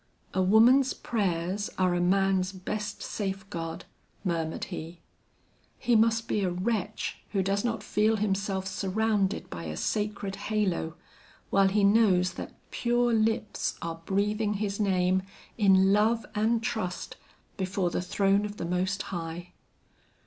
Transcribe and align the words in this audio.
"A 0.33 0.41
woman's 0.41 0.95
prayers 0.95 1.69
are 1.77 1.93
a 1.93 2.01
man's 2.01 2.51
best 2.51 3.03
safeguard," 3.03 3.85
murmured 4.23 4.63
he. 4.63 4.97
"He 5.77 5.95
must 5.95 6.27
be 6.27 6.41
a 6.41 6.49
wretch 6.49 7.19
who 7.33 7.43
does 7.43 7.63
not 7.63 7.83
feel 7.83 8.15
himself 8.15 8.65
surrounded 8.65 9.47
by 9.51 9.65
a 9.65 9.77
sacred 9.77 10.37
halo, 10.49 10.95
while 11.51 11.67
he 11.67 11.83
knows 11.83 12.33
that 12.33 12.55
pure 12.71 13.13
lips 13.13 13.77
are 13.83 14.01
breathing 14.07 14.55
his 14.55 14.79
name 14.79 15.21
in 15.55 15.93
love 15.93 16.25
and 16.33 16.63
trust 16.63 17.15
before 17.55 17.91
the 17.91 18.01
throne 18.01 18.43
of 18.43 18.57
the 18.57 18.65
Most 18.65 19.03
High." 19.03 19.51